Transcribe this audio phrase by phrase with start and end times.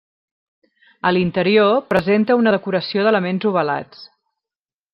[1.09, 4.05] A l'interior presenta una decoració d'elements ovalats.